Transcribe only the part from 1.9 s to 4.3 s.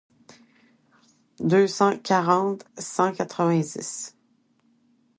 quarante cent quatre-vingt-dix.